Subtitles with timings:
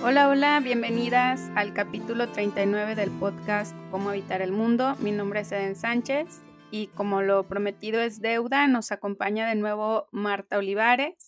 [0.00, 4.96] Hola, hola, bienvenidas al capítulo 39 del podcast Cómo habitar el mundo.
[5.00, 10.06] Mi nombre es Eden Sánchez y como lo prometido es deuda, nos acompaña de nuevo
[10.10, 11.27] Marta Olivares,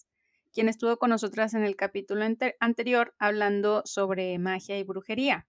[0.52, 2.24] quien estuvo con nosotras en el capítulo
[2.60, 5.46] anterior hablando sobre magia y brujería.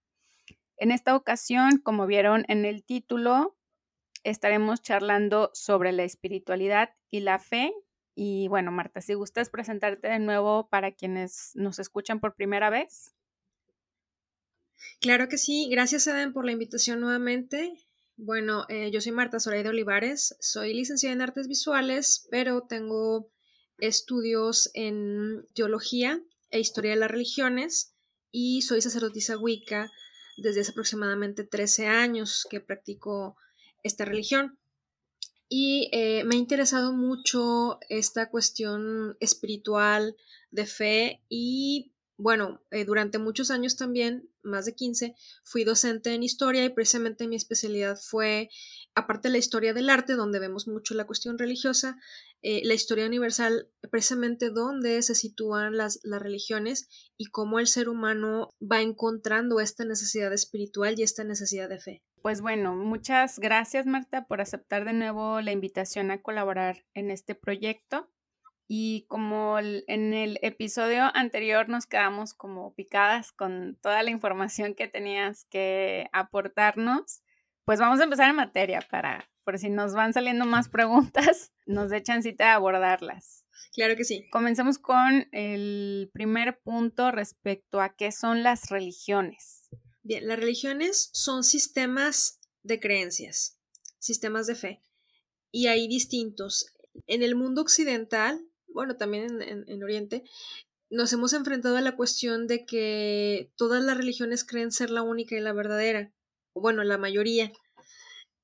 [0.78, 3.58] En esta ocasión, como vieron en el título,
[4.24, 7.74] estaremos charlando sobre la espiritualidad y la fe.
[8.16, 13.14] Y bueno, Marta, si gustas presentarte de nuevo para quienes nos escuchan por primera vez.
[15.00, 17.74] Claro que sí, gracias Eden por la invitación nuevamente.
[18.18, 23.32] Bueno, eh, yo soy Marta Zoraida Olivares, soy licenciada en artes visuales, pero tengo
[23.82, 27.94] estudios en teología e historia de las religiones
[28.32, 29.92] y soy sacerdotisa wicca
[30.38, 33.36] desde hace aproximadamente 13 años que practico
[33.84, 34.58] esta religión.
[35.50, 40.16] Y eh, me ha interesado mucho esta cuestión espiritual
[40.52, 46.22] de fe y bueno, eh, durante muchos años también, más de 15, fui docente en
[46.22, 48.50] historia y precisamente mi especialidad fue,
[48.94, 51.98] aparte de la historia del arte, donde vemos mucho la cuestión religiosa,
[52.44, 57.88] eh, la historia universal, precisamente donde se sitúan las, las religiones y cómo el ser
[57.88, 62.04] humano va encontrando esta necesidad espiritual y esta necesidad de fe.
[62.22, 67.36] Pues bueno, muchas gracias Marta por aceptar de nuevo la invitación a colaborar en este
[67.36, 68.10] proyecto.
[68.68, 74.88] Y como en el episodio anterior nos quedamos como picadas con toda la información que
[74.88, 77.22] tenías que aportarnos,
[77.66, 81.90] pues vamos a empezar en materia para, por si nos van saliendo más preguntas, nos
[81.90, 83.46] dé chancita de abordarlas.
[83.74, 84.28] Claro que sí.
[84.32, 89.70] Comencemos con el primer punto respecto a qué son las religiones.
[90.04, 93.60] Bien, las religiones son sistemas de creencias,
[94.00, 94.82] sistemas de fe,
[95.52, 96.74] y hay distintos.
[97.08, 100.24] En el mundo occidental bueno, también en, Oriente,
[100.90, 105.36] nos hemos enfrentado a la cuestión de que todas las religiones creen ser la única
[105.36, 106.14] y la verdadera,
[106.54, 107.52] o bueno, la mayoría.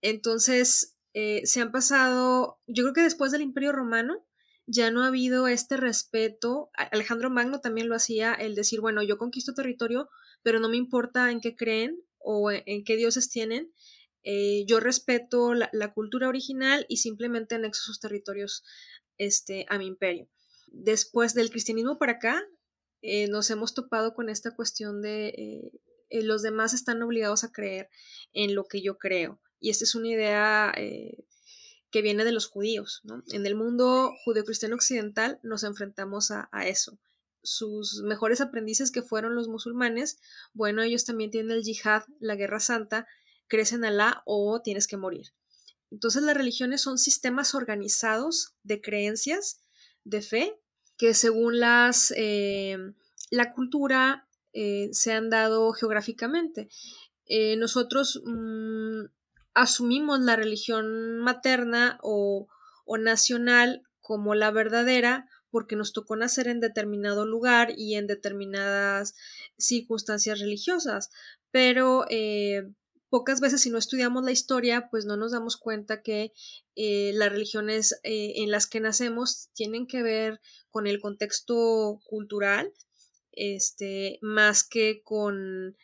[0.02, 4.25] Entonces, eh, se han pasado, yo creo que después del Imperio Romano,
[4.68, 6.69] ya no ha habido este respeto.
[6.74, 10.09] Alejandro Magno también lo hacía, el decir, bueno, yo conquisto territorio,
[10.44, 13.72] pero no me importa en qué creen o en, qué dioses tienen.
[14.24, 18.64] Eh, yo respeto la, cultura original y simplemente anexo sus territorios
[19.18, 20.28] este, a mi imperio.
[20.68, 22.44] Después del cristianismo para acá,
[23.02, 25.72] eh, nos hemos topado con esta cuestión de
[26.09, 27.90] eh, los demás están obligados a creer
[28.34, 29.40] en lo que yo creo.
[29.59, 30.73] Y esta es una idea
[31.91, 33.01] que viene de los judíos.
[33.31, 37.00] En el mundo judeocristiano occidental nos enfrentamos a, eso.
[37.44, 40.19] Sus mejores aprendices que fueron los musulmanes,
[40.53, 43.07] bueno, ellos también tienen el yihad, la guerra santa,
[43.47, 45.28] crecen Alá o tienes que morir.
[45.90, 49.62] Entonces las religiones son sistemas organizados de creencias,
[50.03, 50.59] de fe,
[50.97, 52.78] que según las, eh,
[53.29, 56.67] la cultura eh, se han dado geográficamente.
[57.25, 59.06] Eh, nosotros mm,
[59.57, 62.47] asumimos la religión materna o,
[63.00, 69.16] nacional como la verdadera porque nos tocó nacer en determinado lugar y en determinadas
[69.57, 71.09] circunstancias religiosas,
[71.51, 72.06] pero
[73.09, 76.34] pocas veces si no estudiamos la historia, pues no nos damos cuenta que
[76.75, 82.72] eh, las religiones eh, en las que nacemos tienen que ver con el contexto cultural,
[83.31, 85.75] este, más que con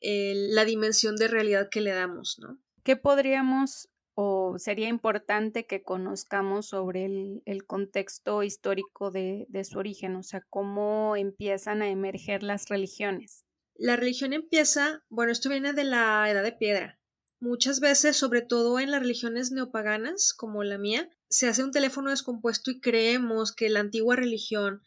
[0.00, 2.60] la dimensión de realidad que le damos, ¿no?
[2.88, 7.04] ¿Qué podríamos o sería importante que conozcamos sobre
[7.44, 10.16] el, contexto histórico de, de su origen?
[10.16, 13.44] O sea, cómo empiezan a emerger las religiones.
[13.74, 16.98] La religión empieza, bueno, esto viene de la edad de piedra.
[17.40, 22.08] Muchas veces, sobre todo en las religiones neopaganas, como la mía, se hace un teléfono
[22.08, 24.80] descompuesto y creemos que la antigua religión,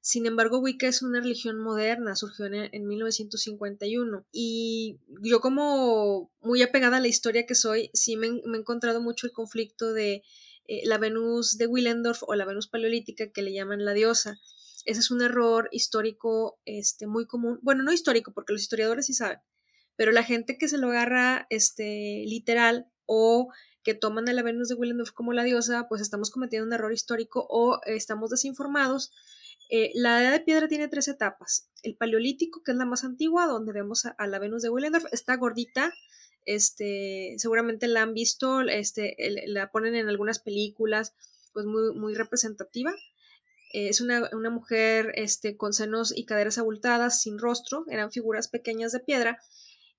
[0.00, 4.26] sin embargo, Wicca es una religión moderna, surgió en, 1951.
[4.32, 9.26] Y yo como muy apegada a la historia que soy, sí me, he encontrado mucho
[9.26, 10.22] el conflicto de
[10.66, 14.38] eh, la Venus de Willendorf o la Venus paleolítica que le llaman la diosa.
[14.84, 17.58] Ese es un error histórico este, muy común.
[17.62, 19.40] Bueno, no histórico, porque los historiadores sí saben,
[19.96, 23.48] pero la gente que se lo agarra este, literal o
[23.82, 26.92] que toman a la Venus de Willendorf como la diosa, pues estamos cometiendo un error
[26.92, 29.12] histórico o estamos desinformados.
[29.68, 31.70] Eh, la edad de piedra tiene tres etapas.
[31.82, 35.36] El paleolítico, que es la más antigua, donde vemos a, la Venus de Willendorf, está
[35.36, 35.92] gordita,
[36.46, 39.16] este, seguramente la han visto, este,
[39.46, 41.14] la ponen en algunas películas,
[41.52, 42.94] pues muy, representativa.
[43.72, 49.00] es una, mujer este, con senos y caderas abultadas, sin rostro, eran figuras pequeñas de
[49.00, 49.38] piedra,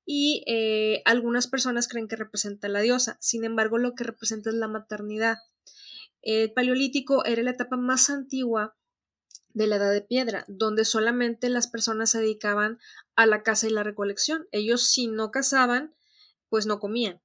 [0.06, 4.50] y eh, algunas personas creen que representa a la diosa, sin embargo lo que representa
[4.50, 5.38] es la maternidad.
[6.24, 8.76] El paleolítico era la etapa más antigua
[9.54, 12.80] de la edad de piedra, donde solamente las personas se dedicaban
[13.16, 14.48] a la caza y la recolección.
[14.52, 15.96] Ellos si no cazaban,
[16.50, 17.22] pues no comían,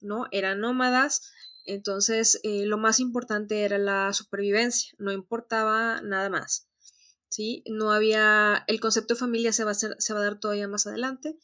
[0.00, 0.26] ¿no?
[0.30, 1.32] Eran nómadas,
[1.64, 6.68] entonces eh, lo más importante era la supervivencia, no importaba nada más,
[7.28, 7.62] ¿sí?
[7.66, 11.38] No había, el concepto de familia se va a, dar todavía más adelante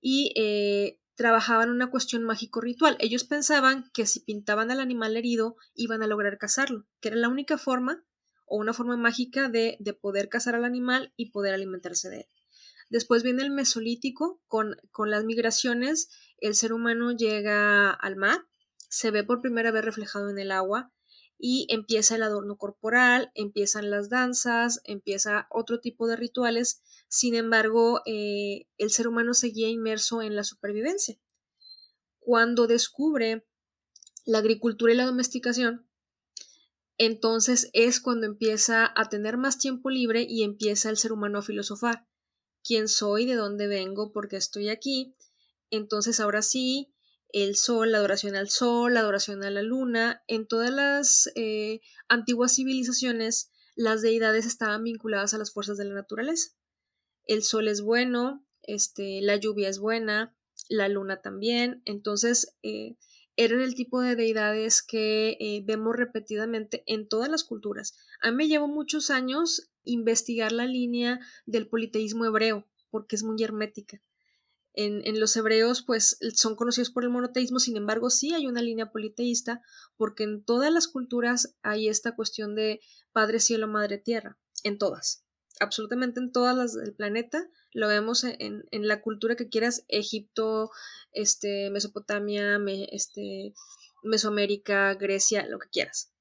[0.00, 2.96] y eh, trabajaban una cuestión mágico-ritual.
[2.98, 7.28] Ellos pensaban que si pintaban al animal herido iban a lograr cazarlo, que era la
[7.28, 8.04] única forma
[8.50, 12.28] o una forma mágica de, de poder cazar al animal y poder alimentarse de él.
[12.90, 18.40] Después viene el mesolítico, con, con las migraciones, el ser humano llega al mar,
[18.88, 20.92] se ve por primera vez reflejado en el agua
[21.38, 28.02] y empieza el adorno corporal, empiezan las danzas, empieza otro tipo de rituales, sin embargo,
[28.06, 31.16] eh, el ser humano seguía inmerso en la supervivencia.
[32.18, 33.46] Cuando descubre
[34.26, 35.89] la agricultura y la domesticación,
[37.02, 41.42] entonces es cuando empieza a tener más tiempo libre y empieza el ser humano a
[41.42, 42.06] filosofar.
[42.62, 43.24] ¿Quién soy?
[43.24, 44.12] ¿De dónde vengo?
[44.12, 45.14] ¿Por qué estoy aquí?
[45.70, 46.92] Entonces ahora sí,
[47.32, 51.80] el sol, la adoración al sol, la adoración a la luna, en todas las eh,
[52.06, 56.50] antiguas civilizaciones las deidades estaban vinculadas a las fuerzas de la naturaleza.
[57.24, 60.36] El sol es bueno, este, la lluvia es buena,
[60.68, 62.98] la luna también, entonces eh,
[63.36, 67.96] eran el tipo de deidades que eh, vemos repetidamente en todas las culturas.
[68.20, 73.42] A mí me llevó muchos años investigar la línea del politeísmo hebreo, porque es muy
[73.42, 74.02] hermética.
[74.72, 78.62] En, en, los hebreos, pues son conocidos por el monoteísmo, sin embargo, sí hay una
[78.62, 79.62] línea politeísta,
[79.96, 82.80] porque en todas las culturas hay esta cuestión de
[83.12, 85.24] Padre Cielo, Madre Tierra, en todas,
[85.58, 90.70] absolutamente en todas las del planeta lo vemos en, en la cultura que quieras, Egipto,
[91.12, 92.58] este, Mesopotamia,
[92.90, 93.54] este,
[94.02, 96.12] Mesoamérica, Grecia, lo que quieras.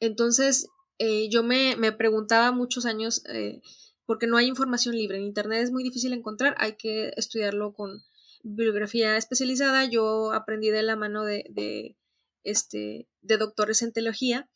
[0.00, 0.68] Entonces,
[0.98, 3.60] eh, yo me, me, preguntaba muchos años, eh,
[4.06, 8.02] porque no hay información libre, en Internet es muy difícil encontrar, hay que estudiarlo con
[8.42, 11.96] bibliografía especializada, yo aprendí de la mano de, de,
[12.42, 14.48] este, de doctores en teología,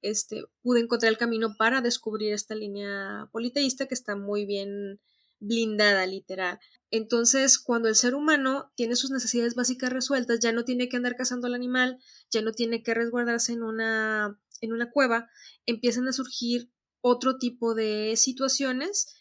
[0.00, 5.00] este, pude encontrar el camino para descubrir esta línea politeísta que está muy bien
[5.42, 6.58] blindada, literal.
[6.90, 11.16] Entonces, cuando el ser humano tiene sus necesidades básicas resueltas, ya no tiene que andar
[11.16, 11.98] cazando al animal,
[12.30, 15.28] ya no tiene que resguardarse en una, en una cueva,
[15.66, 19.14] empiezan a surgir otro tipo de situaciones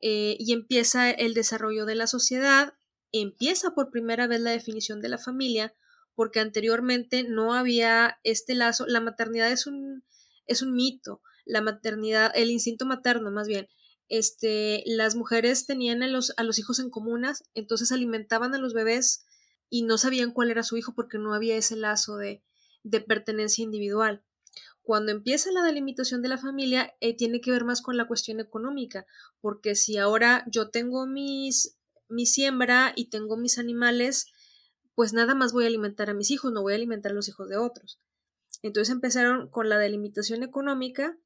[0.00, 2.74] eh, y empieza el desarrollo de la sociedad,
[3.12, 5.74] empieza por primera vez la definición de la familia,
[6.14, 10.04] porque anteriormente no había este lazo, la maternidad es un,
[10.46, 13.68] es un mito, la maternidad, el instinto materno más bien,
[14.08, 18.74] este, las mujeres tenían a los, a los hijos en comunas, entonces alimentaban a los
[18.74, 19.24] bebés
[19.68, 22.42] y no sabían cuál era su hijo porque no había ese lazo de,
[22.82, 24.24] de pertenencia individual.
[24.82, 28.38] Cuando empieza la delimitación de la familia, eh, tiene que ver más con la cuestión
[28.38, 29.04] económica,
[29.40, 31.76] porque si ahora yo tengo mis,
[32.08, 34.26] mi siembra y tengo mis animales,
[34.94, 37.28] pues nada más voy a alimentar a mis hijos, no voy a alimentar a los
[37.28, 38.00] hijos de otros.
[38.62, 41.18] Entonces empezaron con la delimitación económica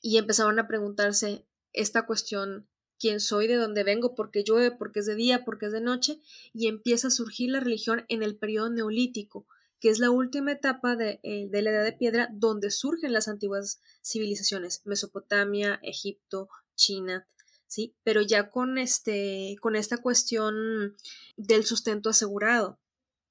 [0.00, 2.66] y empezaron a preguntarse esta cuestión
[2.98, 5.66] quién soy, de dónde vengo, por qué llueve, por qué es de día, por qué
[5.66, 6.20] es de noche,
[6.54, 9.46] y empieza a surgir la religión en el periodo neolítico,
[9.80, 13.28] que es la última etapa de, eh, de la edad de piedra donde surgen las
[13.28, 17.28] antiguas civilizaciones, Mesopotamia, Egipto, China,
[17.66, 17.94] ¿sí?
[18.04, 20.96] Pero ya con este, con esta cuestión
[21.36, 22.78] del sustento asegurado,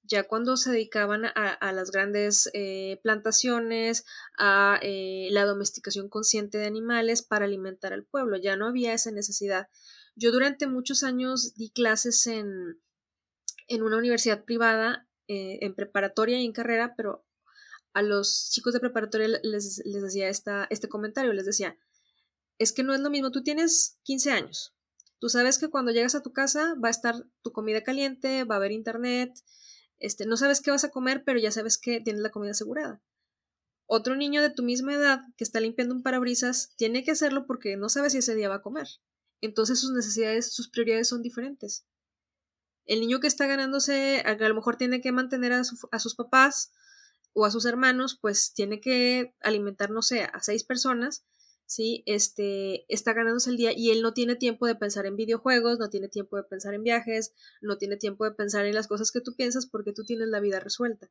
[0.04, 4.06] ya cuando se dedicaban a, las grandes eh, plantaciones,
[4.38, 9.12] a eh, la domesticación consciente de animales para alimentar al pueblo, ya no había esa
[9.12, 9.70] necesidad.
[10.16, 12.82] Yo durante muchos años di clases en,
[13.68, 17.26] en una universidad privada, eh, en preparatoria y en carrera, pero
[17.94, 21.78] a los chicos de preparatoria les, les decía esta, este comentario, les decía,
[22.58, 24.76] es que no es lo mismo, tú tienes 15 años,
[25.20, 28.56] tú sabes que cuando llegas a tu casa va a estar tu comida caliente, va
[28.56, 29.32] a haber internet,
[30.04, 33.02] este, no sabes qué vas a comer, pero ya sabes que tienes la comida asegurada.
[33.86, 37.78] Otro niño de tu misma edad que está limpiando un parabrisas tiene que hacerlo porque
[37.78, 38.88] no sabe si ese día va a comer.
[39.40, 41.86] Entonces sus necesidades, sus prioridades son diferentes.
[42.86, 46.74] El niño que está ganándose, a lo mejor tiene que mantener a, a sus papás
[47.32, 51.24] o a sus hermanos, pues tiene que alimentar, no sé, a seis personas
[51.65, 52.03] ¿sí?
[52.05, 55.89] Este, está ganándose el día y él no tiene tiempo de pensar en videojuegos, no
[55.89, 59.22] tiene tiempo de pensar en viajes, no tiene tiempo de pensar en las cosas que
[59.22, 61.10] tú piensas porque tú tienes la vida resuelta.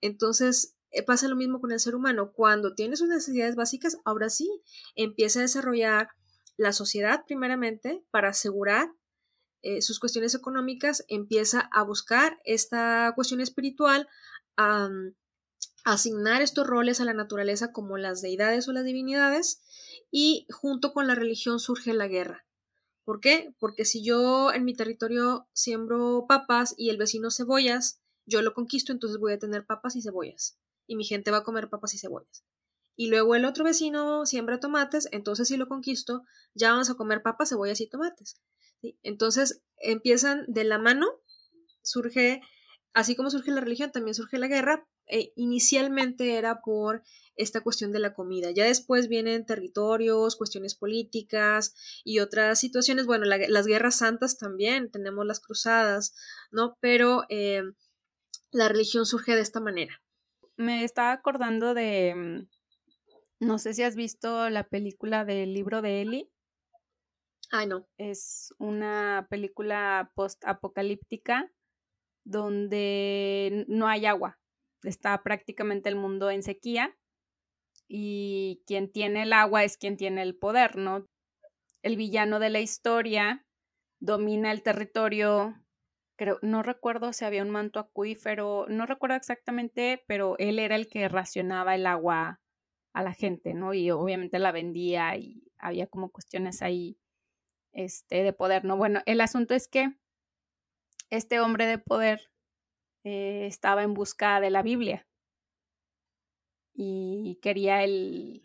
[0.00, 2.32] Entonces, eh, pasa lo mismo con el ser humano.
[2.32, 4.50] Cuando tiene sus necesidades básicas, ahora sí,
[4.94, 6.08] empieza a desarrollar
[6.56, 8.92] la sociedad primeramente para asegurar
[9.62, 14.08] eh, sus cuestiones económicas, empieza a buscar esta cuestión espiritual,
[14.56, 14.90] a,
[15.84, 19.60] asignar estos roles a la naturaleza como las deidades o las divinidades,
[20.10, 22.46] y junto con la religión surge la guerra.
[23.04, 23.54] ¿Por qué?
[23.58, 28.92] Porque si yo en mi territorio siembro papas y el vecino cebollas, yo lo conquisto,
[28.92, 31.98] entonces voy a tener papas y cebollas y mi gente va a comer papas y
[31.98, 32.44] cebollas.
[32.96, 36.22] Y luego el otro vecino siembra tomates, entonces si lo conquisto,
[36.54, 38.40] ya vamos a comer papas, cebollas y tomates.
[39.02, 41.06] Entonces empiezan de la mano,
[41.82, 42.40] surge,
[42.94, 44.86] así como surge la religión, también surge la guerra.
[45.06, 47.02] E inicialmente era por
[47.36, 48.52] esta cuestión de la comida.
[48.52, 51.74] Ya después vienen territorios, cuestiones políticas
[52.04, 53.04] y otras situaciones.
[53.04, 56.14] Bueno, las guerras santas también, tenemos las cruzadas,
[56.50, 56.78] ¿no?
[56.80, 57.64] Pero eh,
[58.50, 60.00] la religión surge de esta manera
[60.56, 66.02] me estaba acordando de, mm, no sé si has visto la película del libro de
[66.02, 66.30] Eli.
[67.50, 67.86] Ay, no.
[67.98, 71.50] Es una película post-apocalíptica
[72.24, 74.38] donde no hay agua.
[74.82, 76.96] Está prácticamente el mundo en sequía
[77.88, 81.06] y quien tiene el agua es quien tiene el poder, ¿no?
[81.82, 83.46] El villano de la historia
[84.00, 85.54] domina el territorio
[86.16, 90.88] creo, no recuerdo si había un manto acuífero, no recuerdo exactamente, pero él era el
[90.88, 92.40] que racionaba el agua
[92.92, 93.74] a la gente, ¿no?
[93.74, 96.98] Y obviamente la vendía y había como cuestiones ahí
[97.72, 98.76] este, de poder, ¿no?
[98.76, 99.94] Bueno, el asunto es que
[101.10, 102.30] este hombre de poder
[103.04, 105.06] eh, estaba en busca de la Biblia
[106.74, 108.42] y quería el,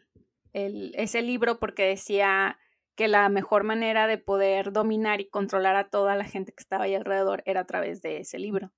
[0.54, 2.58] el, ese libro porque decía
[2.96, 6.84] que la mejor manera de poder dominar y controlar a toda la gente que estaba
[6.84, 8.72] ahí alrededor era a través de ese libro,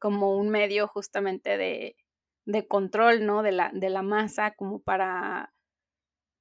[0.00, 1.96] como un medio justamente de,
[2.46, 3.42] de control, ¿no?
[3.42, 5.52] De la, de la masa, como para...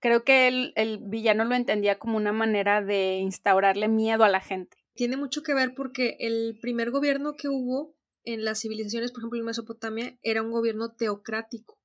[0.01, 4.39] Creo que el, el villano lo entendía como una manera de instaurarle miedo a la
[4.39, 4.77] gente.
[4.99, 9.39] Tiene mucho que ver porque el primer gobierno que hubo en las civilizaciones, por ejemplo
[9.39, 11.79] en Mesopotamia, era un gobierno teocrático.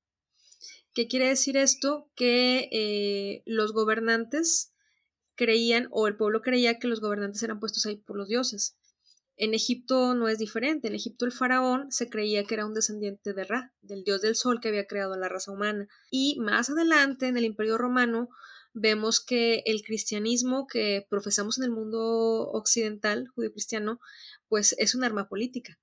[0.93, 2.11] ¿Qué quiere decir esto?
[2.17, 4.73] Que eh, los gobernantes
[5.37, 8.77] creían o el pueblo creía que los gobernantes eran puestos ahí por los dioses.
[9.37, 10.89] En Egipto no es diferente.
[10.89, 14.35] En Egipto el faraón se creía que era un descendiente de Ra, del dios del
[14.35, 15.87] sol que había creado la raza humana.
[16.11, 18.29] Y más adelante, en el Imperio Romano,
[18.75, 24.01] vemos que el cristianismo que profesamos en el mundo occidental, judío-cristiano,
[24.49, 25.79] pues es un arma política.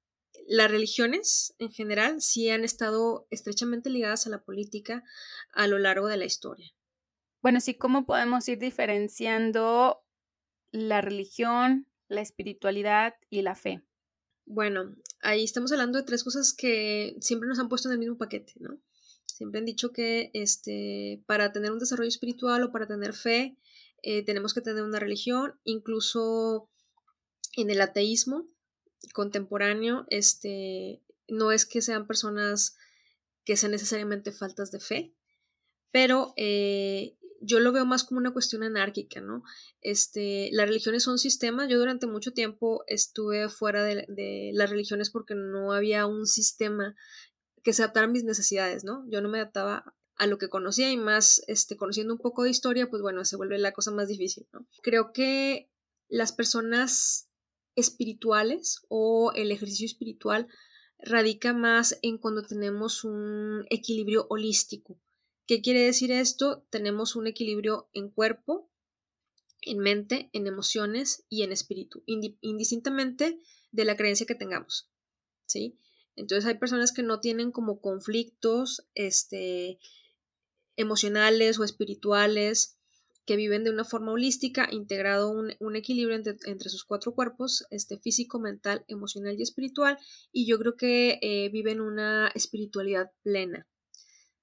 [0.46, 5.04] Las religiones en general sí han estado estrechamente ligadas a la política
[5.54, 6.72] a lo largo de la historia.
[7.42, 10.04] Bueno, sí, ¿cómo podemos ir diferenciando
[10.72, 13.84] la religión, la espiritualidad y la fe?
[14.46, 18.18] Bueno, ahí estamos hablando de tres cosas que siempre nos han puesto en el mismo
[18.18, 18.80] paquete, ¿no?
[19.36, 23.58] Siempre han dicho que este, para tener un desarrollo espiritual o para tener fe,
[24.04, 26.70] eh, tenemos que tener una religión, incluso
[27.56, 28.48] en el ateísmo
[29.14, 32.78] contemporáneo, este, no es que sean personas
[33.44, 35.14] que sean necesariamente faltas de fe,
[35.92, 39.44] pero eh, yo lo veo más como una cuestión anárquica, ¿no?
[39.82, 41.68] Este, las religiones son sistemas.
[41.70, 46.96] Yo durante mucho tiempo estuve fuera de, las religiones porque no había un sistema
[47.64, 49.06] que se adaptara a mis necesidades, ¿no?
[49.10, 52.50] Yo no me adaptaba a lo que conocía y más, este, conociendo un poco de
[52.50, 54.68] historia, pues bueno, se vuelve la cosa más difícil, ¿no?
[54.82, 55.70] Creo que
[56.08, 57.30] las personas
[57.76, 60.48] espirituales o el ejercicio espiritual
[61.00, 65.00] radica más en cuando tenemos un equilibrio holístico
[65.52, 66.66] ¿Qué quiere decir esto?
[66.70, 68.72] Tenemos un equilibrio en cuerpo,
[69.60, 73.38] en mente, en emociones y en espíritu, indistintamente
[73.72, 74.90] de la creencia que tengamos.
[75.46, 75.78] ¿Sí?
[76.16, 79.80] Entonces hay personas que no tienen como conflictos este,
[80.76, 82.78] emocionales o espirituales,
[83.26, 88.40] que viven de una forma holística, integrado un, equilibrio entre, sus cuatro cuerpos, este, físico,
[88.40, 89.98] mental, emocional y espiritual,
[90.32, 93.68] y yo creo que eh, viven una espiritualidad plena.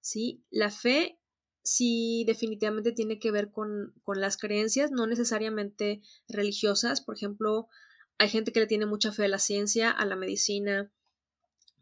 [0.00, 0.44] ¿sí?
[0.50, 1.18] La fe
[1.62, 7.00] sí definitivamente tiene que ver con, las creencias, no necesariamente religiosas.
[7.00, 7.68] Por ejemplo,
[8.16, 10.90] hay gente que le tiene mucha fe a la ciencia, a la medicina.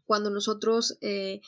[0.07, 1.41] Cuando nosotros eh,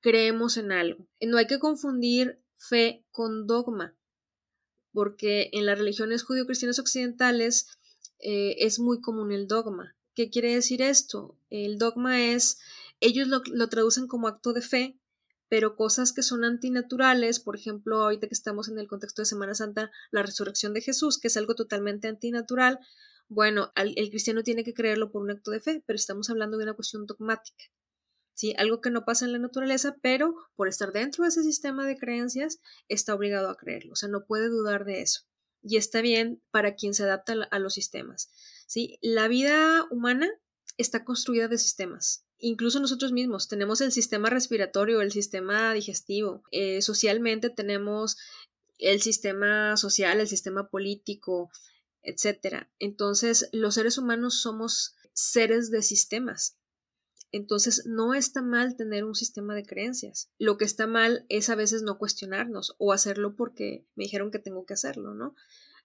[0.00, 1.08] creemos en algo.
[1.20, 3.96] No hay que confundir fe con dogma,
[4.92, 7.66] porque en las religiones judío-cristianas occidentales
[8.20, 9.96] eh, es muy común el dogma.
[10.14, 11.36] ¿Qué quiere decir esto?
[11.50, 12.60] El dogma es,
[13.00, 15.00] ellos lo traducen como acto de fe,
[15.48, 19.54] pero cosas que son antinaturales, por ejemplo, ahorita que estamos en el contexto de Semana
[19.54, 22.78] Santa, la resurrección de Jesús, que es algo totalmente antinatural,
[23.28, 26.64] bueno, el, cristiano tiene que creerlo por un acto de fe, pero estamos hablando de
[26.64, 27.64] una cuestión dogmática.
[28.34, 28.54] ¿Sí?
[28.58, 31.96] Algo que no pasa en la naturaleza, pero por estar dentro de ese sistema de
[31.96, 35.22] creencias está obligado a creerlo, o sea, no puede dudar de eso.
[35.62, 38.30] Y está bien para quien se adapta a los sistemas,
[38.66, 38.98] ¿sí?
[39.00, 40.30] La vida humana
[40.76, 42.26] está construida de sistemas.
[42.38, 46.42] Incluso nosotros mismos tenemos el sistema respiratorio, el sistema digestivo.
[46.50, 48.18] Eh, socialmente tenemos
[48.78, 51.50] el sistema social, el sistema político,
[52.02, 52.70] etcétera.
[52.78, 56.58] Entonces, los seres humanos somos seres de sistemas.
[57.34, 60.30] Entonces, no está mal tener un sistema de creencias.
[60.38, 64.38] Lo que está mal es a veces no cuestionarnos o hacerlo porque me dijeron que
[64.38, 65.34] tengo que hacerlo, ¿no?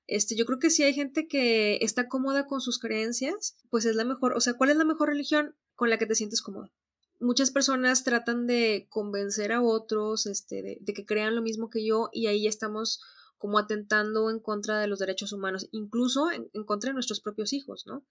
[0.06, 3.96] Este, yo creo que si hay gente que está cómoda con sus creencias, pues es
[3.96, 6.72] la mejor, o sea, ¿cuál es la mejor religión con la que te sientes cómoda?
[7.20, 11.86] Muchas personas tratan de convencer a otros, este, de, de que crean lo mismo que
[11.86, 13.02] yo y ahí estamos
[13.40, 17.86] como atentando en contra de los derechos humanos, incluso en, contra de nuestros propios hijos,
[17.88, 18.06] ¿no?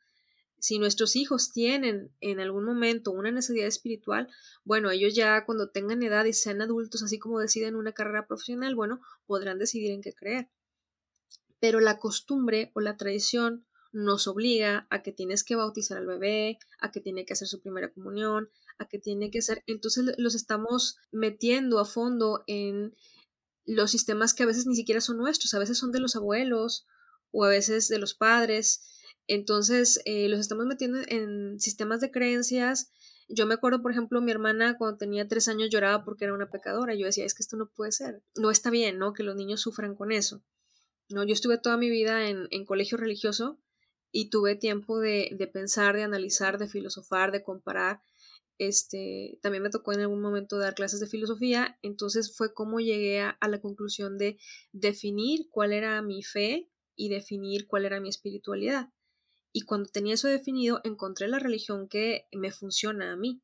[0.61, 4.29] Si nuestros hijos tienen en algún momento una necesidad espiritual,
[4.65, 8.75] bueno, ellos ya cuando tengan edad y sean adultos, así como deciden una carrera profesional,
[8.75, 10.49] bueno, podrán decidir en qué creer.
[11.61, 16.59] Pero la costumbre o la tradición nos obliga a que tienes que bautizar al bebé,
[16.81, 20.35] a que tiene que hacer su primera comunión, a que tiene que hacer, entonces los
[20.35, 22.95] estamos metiendo a fondo en
[23.65, 26.87] los sistemas que a veces ni siquiera son nuestros, a veces son de los abuelos
[27.31, 28.98] o a veces de los padres.
[29.29, 32.91] Entonces, eh, los estamos metiendo en sistemas de creencias.
[33.29, 36.51] Yo me acuerdo, por ejemplo, mi hermana cuando tenía tres años lloraba porque era una
[36.51, 36.95] pecadora.
[36.95, 38.23] Yo decía, es que esto no puede ser.
[38.35, 39.13] No está bien, ¿no?
[39.13, 40.43] Que los niños sufran con eso.
[41.09, 43.61] No, yo estuve toda mi vida en, colegio religioso
[44.11, 48.01] y tuve tiempo de, de pensar, de analizar, de filosofar, de comparar
[48.59, 53.21] este, también me tocó en algún momento dar clases de filosofía, entonces fue como llegué
[53.21, 54.39] a, la conclusión de
[54.73, 58.89] definir cuál era mi fe y definir cuál era mi espiritualidad.
[59.53, 63.43] Y cuando tenía eso definido, encontré la religión que me funciona a mí.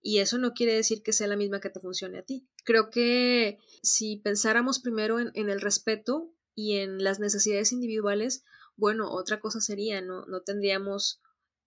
[0.00, 2.46] Y eso no quiere decir que sea la misma que te funcione a ti.
[2.64, 8.44] Creo que si pensáramos primero en, el respeto y en las necesidades individuales,
[8.76, 10.26] bueno, otra cosa sería, ¿no?
[10.26, 11.22] No tendríamos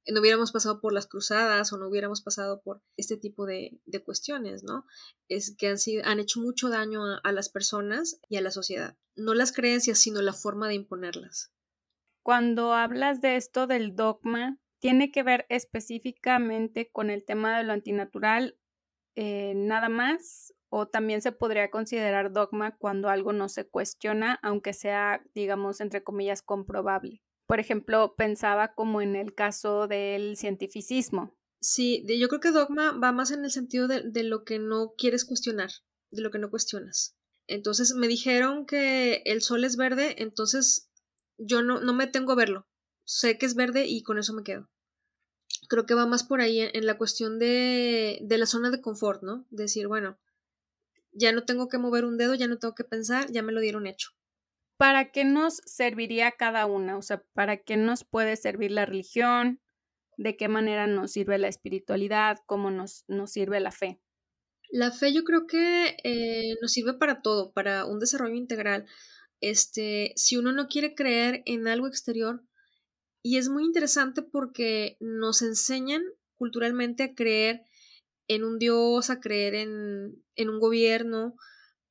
[0.09, 4.63] no hubiéramos pasado por las cruzadas o no hubiéramos pasado por este tipo de, cuestiones,
[4.63, 4.85] ¿no?
[5.27, 8.97] Es que han, sido, han hecho mucho daño a, las personas y a la sociedad.
[9.15, 11.51] No las creencias, sino la forma de imponerlas.
[12.27, 17.71] Cuando hablas de esto del dogma, ¿tiene que ver específicamente con el tema de lo
[17.71, 18.59] antinatural
[19.15, 20.53] eh, nada más?
[20.67, 26.03] ¿O también se podría considerar dogma cuando algo no se cuestiona, aunque sea, digamos, entre
[26.03, 27.23] comillas, comprobable?
[27.45, 31.33] Por ejemplo, pensaba como en el caso del cientificismo.
[31.61, 34.95] Sí, yo creo que dogma va más en el sentido de, de lo que no
[34.97, 35.69] quieres cuestionar,
[36.11, 37.15] de lo que no cuestionas.
[37.47, 40.86] Entonces me dijeron que el sol es verde, entonces
[41.37, 42.67] yo no, no me tengo a verlo.
[43.05, 44.69] Sé que es verde y con eso me quedo.
[45.69, 49.23] Creo que va más por ahí en, la cuestión de, de la zona de confort,
[49.23, 49.45] ¿no?
[49.49, 50.17] Decir, bueno,
[51.11, 53.59] ya no tengo que mover un dedo, ya no tengo que pensar, ya me lo
[53.59, 54.11] dieron hecho.
[54.77, 56.97] ¿para qué nos serviría cada una?
[56.97, 59.59] O sea, ¿para qué nos puede servir la religión?
[60.17, 62.37] ¿De qué manera nos sirve la espiritualidad?
[62.45, 63.99] ¿Cómo nos, nos sirve la fe?
[64.69, 68.85] La fe yo creo que eh, nos sirve para todo, para un desarrollo integral.
[69.41, 72.43] Este, si uno no quiere creer en algo exterior,
[73.21, 76.01] y es muy interesante porque nos enseñan
[76.35, 77.63] culturalmente a creer
[78.27, 81.35] en un Dios, a creer en, en un gobierno,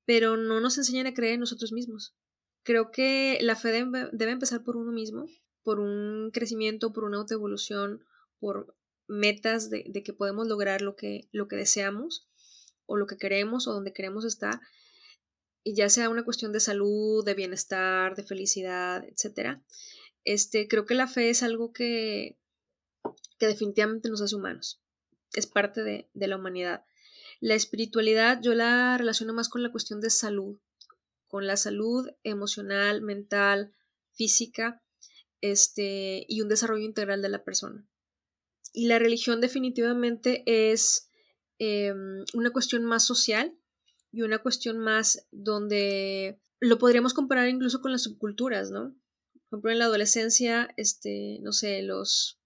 [0.06, 2.14] pero no nos enseñan a creer en nosotros mismos.
[2.62, 5.26] Creo que la fe debe, empezar por uno mismo,
[5.62, 8.04] por un crecimiento, por una autoevolución,
[8.38, 8.74] por
[9.08, 12.28] metas de, que podemos lograr lo que, lo que deseamos
[12.86, 14.60] o lo que queremos o donde queremos estar,
[15.66, 19.58] y ya sea una cuestión de salud, de bienestar, de felicidad, etc.
[20.22, 22.38] Este, creo que la fe es algo que,
[23.40, 24.80] que definitivamente nos hace humanos,
[25.32, 26.84] es parte de, de la humanidad.
[27.40, 30.56] La espiritualidad yo la relaciono más con la cuestión de salud,
[31.26, 33.74] con la salud emocional, mental,
[34.12, 34.84] física,
[35.40, 37.84] este, y un desarrollo integral de la persona.
[38.72, 41.10] Y la religión definitivamente es
[41.58, 43.58] em, una cuestión más social
[44.16, 48.96] y una cuestión más donde lo podríamos comparar incluso con las subculturas, ¿no?
[49.48, 52.40] Por ejemplo, en la adolescencia, este, no sé, los,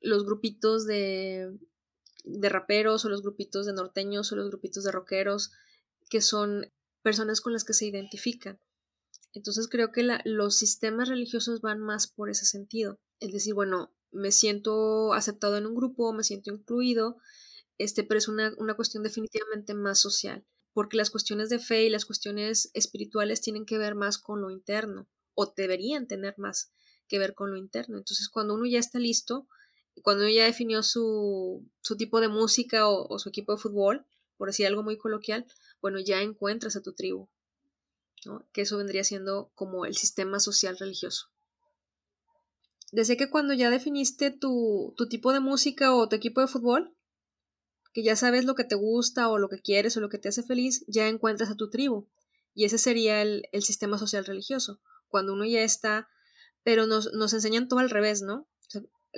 [0.00, 1.56] los grupitos de,
[2.24, 5.52] de raperos o los grupitos de norteños o los grupitos de rockeros
[6.08, 8.58] que son personas con las que se identifican.
[9.32, 12.98] Entonces creo que los sistemas religiosos van más por ese sentido.
[13.20, 17.18] Es decir, bueno, me siento aceptado en un grupo, me siento incluido,
[17.78, 21.90] este, pero es una, una cuestión definitivamente más social, porque las cuestiones de fe y
[21.90, 26.72] las cuestiones espirituales tienen que ver más con lo interno, o deberían tener más
[27.08, 27.98] que ver con lo interno.
[27.98, 29.46] Entonces, cuando uno ya está listo,
[30.02, 34.06] cuando uno ya definió su, su tipo de música o, su equipo de fútbol,
[34.36, 35.46] por decir algo muy coloquial,
[35.82, 37.28] bueno, ya encuentras a tu tribu,
[38.24, 38.46] ¿no?
[38.52, 41.26] que eso vendría siendo como el sistema social religioso.
[42.92, 46.96] Desde que cuando ya definiste tu, tu tipo de música o tu equipo de fútbol,
[47.92, 50.28] que ya sabes lo que te gusta o lo que quieres o lo que te
[50.28, 52.08] hace feliz, ya encuentras a tu tribu.
[52.54, 54.80] Y ese sería el, el sistema social religioso.
[55.08, 56.08] Cuando uno ya está,
[56.62, 58.48] pero nos, nos enseñan todo al revés, ¿no?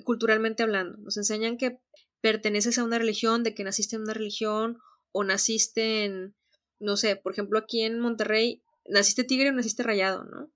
[0.05, 0.99] culturalmente hablando.
[0.99, 1.79] Nos enseñan que
[2.21, 4.79] perteneces a una religión, de que naciste en una religión
[5.13, 6.35] o naciste en,
[6.79, 10.51] no sé, por ejemplo, aquí en Monterrey, naciste tigre o naciste rayado, ¿no?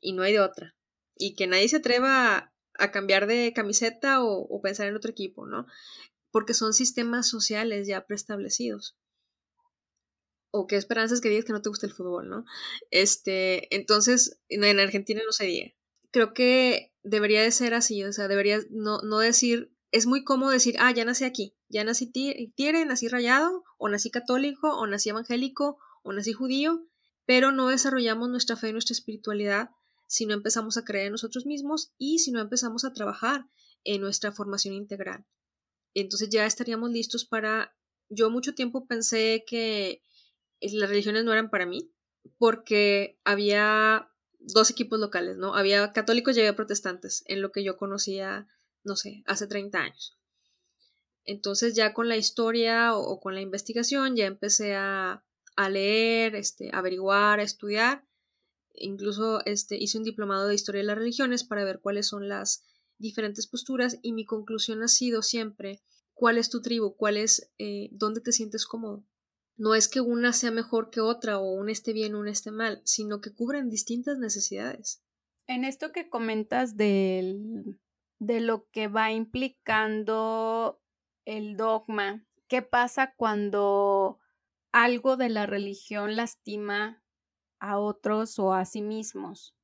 [0.00, 0.76] Y no hay de otra.
[1.16, 5.46] Y que nadie se atreva a, cambiar de camiseta o, o, pensar en otro equipo,
[5.46, 5.66] ¿no?
[6.30, 8.96] Porque son sistemas sociales ya preestablecidos.
[10.50, 12.44] O qué esperanzas que digas que no te gusta el fútbol, ¿no?
[12.90, 15.72] Este, entonces, en Argentina no se diga.
[16.10, 20.50] Creo que debería de ser así, o sea, debería no, no decir, es muy cómodo
[20.50, 25.10] decir, ah, ya nací aquí, ya nací tiere, nací rayado, o nací católico, o nací
[25.10, 26.86] evangélico, o nací judío,
[27.26, 29.70] pero no desarrollamos nuestra fe y nuestra espiritualidad
[30.06, 33.46] si no empezamos a creer en nosotros mismos y si no empezamos a trabajar
[33.84, 35.26] en nuestra formación integral.
[35.94, 37.74] Entonces ya estaríamos listos para...
[38.08, 40.02] Yo mucho tiempo pensé que
[40.60, 41.90] las religiones no eran para mí
[42.38, 45.54] porque había dos equipos locales, ¿no?
[45.54, 48.46] Había católicos y había protestantes, en lo que yo conocía,
[48.84, 50.18] no sé, hace 30 años.
[51.24, 55.22] Entonces ya con la historia o, con la investigación ya empecé a,
[55.56, 58.04] a, leer, este, averiguar, a estudiar.
[58.74, 62.64] Incluso este, hice un diplomado de historia de las religiones para ver cuáles son las
[62.98, 65.82] diferentes posturas y mi conclusión ha sido siempre
[66.14, 69.04] cuál es tu tribu, cuál es, eh, dónde te sientes cómodo
[69.58, 72.80] no es que una sea mejor que otra o una esté bien una esté mal,
[72.84, 75.02] sino que cubren distintas necesidades.
[75.48, 77.74] En esto que comentas de
[78.20, 80.80] lo que va implicando
[81.24, 84.20] el dogma, ¿qué pasa cuando
[84.70, 87.02] algo de la religión lastima
[87.58, 89.56] a otros o a sí mismos?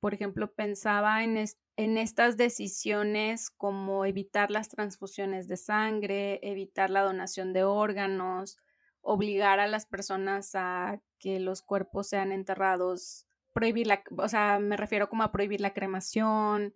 [0.00, 1.36] Por ejemplo, pensaba en,
[1.76, 8.58] en estas decisiones como evitar las transfusiones de sangre, evitar la donación de órganos,
[9.02, 14.76] obligar a las personas a que los cuerpos sean enterrados, prohibir la, o sea, me
[14.76, 16.74] refiero como a prohibir la cremación,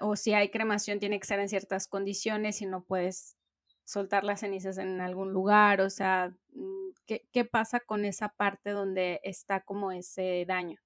[0.00, 3.36] o si hay cremación tiene que ser en ciertas condiciones y no puedes
[3.84, 8.70] soltar las cenizas en algún lugar, o sea, mm, ¿qué, qué pasa con esa parte
[8.70, 10.78] donde está como ese daño?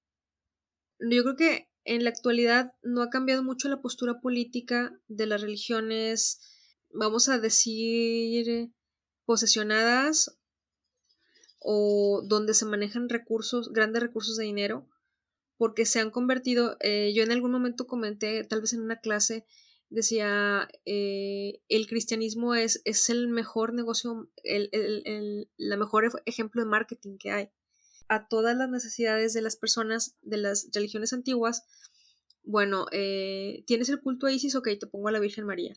[0.99, 5.41] Yo creo que en la actualidad no ha cambiado mucho la postura política de las
[5.41, 6.39] religiones,
[6.91, 8.71] vamos a decir,
[9.25, 10.37] posesionadas
[11.59, 14.89] o donde se manejan recursos, grandes recursos de dinero,
[15.57, 19.45] porque se han convertido, eh, yo en algún momento comenté, tal vez en una clase,
[19.89, 26.69] decía, eh, el cristianismo es, es el mejor negocio, el, el, el mejor ejemplo de
[26.69, 27.49] marketing que hay.
[28.07, 31.63] A todas las necesidades de las personas de las religiones antiguas,
[32.43, 35.73] bueno, eh, tienes el culto a Isis, ok, te pongo a la Virgen María.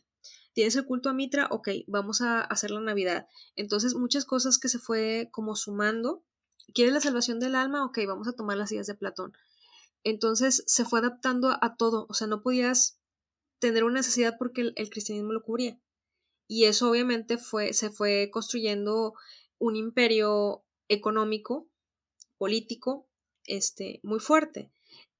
[0.53, 1.47] ¿Tienes el culto a Mitra?
[1.51, 3.27] Ok, vamos a hacer la Navidad.
[3.55, 6.23] Entonces, muchas cosas que se fue como sumando.
[6.73, 7.85] ¿Quieres la salvación del alma?
[7.85, 9.33] Ok, vamos a tomar las ideas de Platón.
[10.03, 12.07] Entonces, se fue adaptando a, todo.
[12.09, 12.99] O sea, no podías
[13.59, 15.79] tener una necesidad porque el, cristianismo lo cubría.
[16.47, 19.13] Y eso obviamente fue, se fue construyendo
[19.59, 21.69] un imperio económico,
[22.37, 23.07] político,
[23.45, 24.71] este, muy fuerte.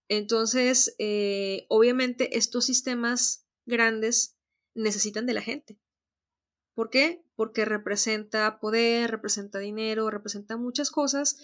[0.10, 4.38] Entonces, eh, obviamente estos sistemas grandes
[4.74, 5.78] necesitan de la gente.
[6.76, 7.26] ¿Por qué?
[7.36, 11.38] Porque representa poder, representa dinero, representa muchas cosas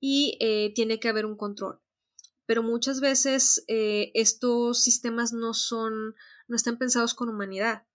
[0.00, 1.80] y eh, tiene que haber un control.
[2.46, 6.14] Pero muchas veces eh, estos sistemas no son,
[6.48, 7.86] no están pensados con humanidad.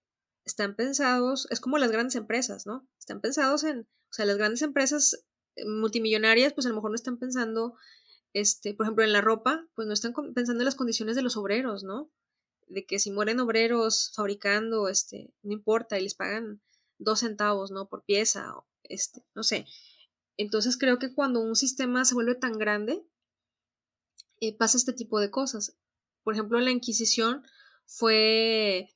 [0.45, 2.87] Están pensados, es como las grandes empresas, ¿no?
[2.99, 5.25] Están pensados en, o sea, las grandes empresas
[5.65, 7.75] multimillonarias, pues a lo mejor no están pensando,
[8.33, 11.37] este, por ejemplo, en la ropa, pues no están pensando en las condiciones de los
[11.37, 12.11] obreros, ¿no?
[12.67, 16.61] de que si mueren obreros fabricando, este, no importa, y les pagan
[16.97, 17.87] dos centavos, ¿no?
[17.87, 19.65] Por pieza, este, no sé.
[20.37, 23.05] Entonces creo que cuando un sistema se vuelve tan grande,
[24.39, 25.77] eh, pasa este tipo de cosas.
[26.23, 27.43] Por ejemplo, la Inquisición
[27.85, 28.89] fue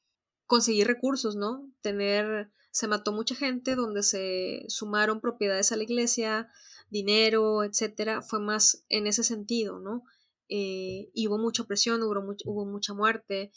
[0.46, 1.70] conseguir recursos, ¿no?
[1.82, 6.48] Tener, se mató mucha gente donde se sumaron propiedades a la iglesia,
[6.92, 10.04] dinero, etcétera, fue más en ese sentido, ¿no?
[10.48, 13.52] Eh, hubo mucha presión, hubo, hubo mucha muerte,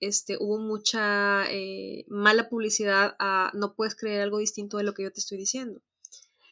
[0.00, 5.04] este, hubo mucha eh, mala publicidad a no puedes creer algo distinto de lo que
[5.04, 5.80] yo te estoy diciendo.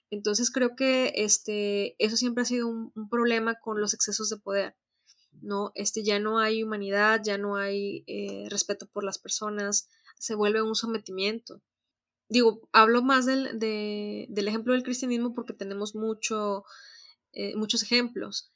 [0.09, 4.77] Entonces creo que este, eso siempre ha sido un, problema con los excesos de poder.
[5.41, 5.73] ¿no?
[5.75, 9.89] Este, ya no hay humanidad, ya no hay eh, respeto por las personas,
[10.21, 11.61] se vuelve un sometimiento.
[12.33, 16.65] Digo, hablo más del, del ejemplo del cristianismo porque tenemos mucho,
[17.33, 18.55] eh, muchos ejemplos.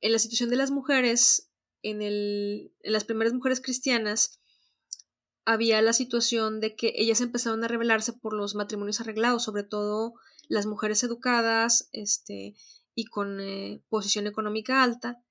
[0.00, 1.48] En la situación de las mujeres,
[1.82, 4.40] en, el, en las primeras mujeres cristianas,
[5.44, 10.14] había la situación de que ellas empezaron a rebelarse por los matrimonios arreglados, sobre todo
[10.48, 12.56] las mujeres educadas este,
[12.96, 15.22] y con eh, posición económica alta,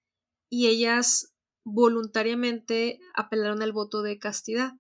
[0.49, 1.33] y ellas
[1.65, 4.71] voluntariamente apelaron al voto de castidad.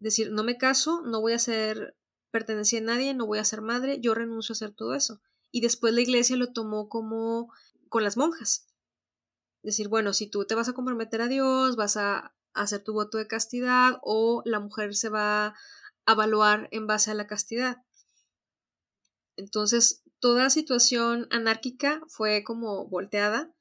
[0.00, 1.96] Decir, no me caso, no voy a ser
[2.30, 5.20] pertenencia a nadie, no voy a ser madre, yo renuncio a hacer todo eso.
[5.52, 7.52] Y después la iglesia lo tomó como
[7.88, 8.66] con las monjas.
[9.62, 13.18] Decir, bueno, si tú te vas a comprometer a Dios, vas a hacer tu voto
[13.18, 15.54] de castidad o la mujer se va
[16.06, 17.78] a evaluar en base a la castidad.
[19.36, 23.54] Entonces, toda situación anárquica fue como volteada,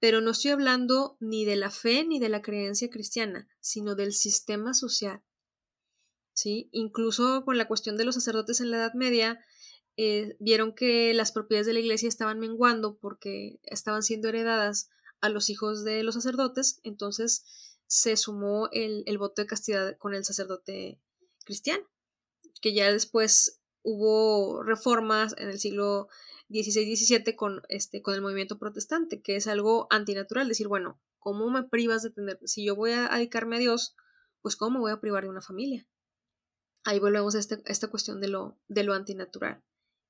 [0.00, 4.12] pero no estoy hablando ni de la fe ni de la creencia cristiana, sino del
[4.12, 5.22] sistema social.
[6.34, 6.68] ¿Sí?
[6.72, 9.44] Incluso con la cuestión de los sacerdotes en la Edad Media,
[9.96, 14.88] eh, vieron que las propiedades de la iglesia estaban menguando porque estaban siendo heredadas
[15.20, 20.14] a los hijos de los sacerdotes, entonces se sumó el, el voto de castidad con
[20.14, 20.98] el sacerdote
[21.44, 21.84] cristiano,
[22.60, 26.08] que ya después hubo reformas en el siglo
[26.48, 31.64] XVI-XVII con, este, con el movimiento protestante, que es algo antinatural, decir, bueno, ¿cómo me
[31.64, 33.94] privas de tener, si yo voy a dedicarme a Dios,
[34.40, 35.86] pues cómo me voy a privar de una familia?
[36.84, 39.62] Ahí volvemos a, este, esta cuestión de lo, de lo antinatural.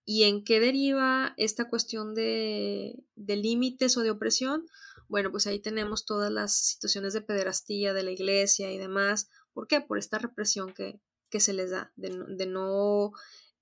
[0.04, 4.66] ¿Y en qué deriva esta cuestión de, de límites o de opresión?
[5.08, 9.28] Bueno, pues ahí tenemos todas las situaciones de pederastía de la iglesia y demás.
[9.52, 9.80] ¿Por qué?
[9.80, 13.12] Por esta represión que, que se les da, de no, de no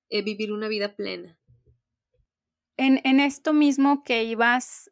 [0.08, 1.38] eh, vivir una vida plena.
[2.76, 4.90] En, en esto mismo que ibas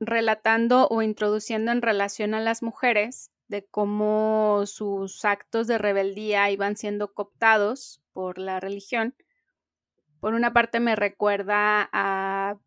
[0.00, 6.76] relatando o introduciendo en relación a las mujeres, de cómo sus actos de rebeldía iban
[6.76, 9.14] siendo cooptados por la religión,
[10.20, 12.58] por una parte me recuerda a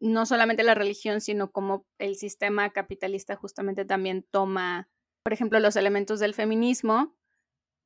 [0.00, 4.88] no solamente la religión, sino cómo el sistema capitalista justamente también toma,
[5.22, 7.14] por ejemplo, los elementos del feminismo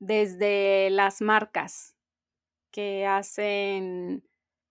[0.00, 1.96] desde las marcas
[2.70, 4.24] que hacen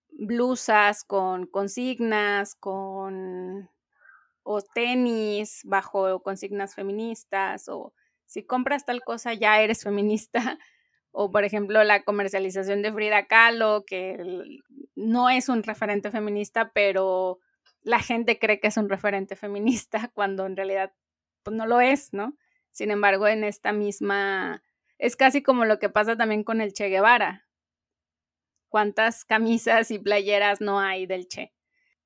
[0.10, 3.70] blusas con consignas, con
[4.50, 7.94] o tenis bajo consignas feministas o
[8.26, 10.58] si compras tal cosa ya eres feminista
[11.12, 14.18] o por ejemplo la comercialización de Frida Kahlo que
[14.96, 17.40] no es un referente feminista pero
[17.82, 20.94] la gente cree que es un referente feminista cuando en realidad
[21.44, 22.38] pues no lo es, ¿no?
[22.72, 24.64] Sin embargo, en esta misma
[24.98, 27.48] es casi como lo que pasa también con el Che Guevara,
[28.68, 31.54] cuántas camisas y playeras no hay del Che.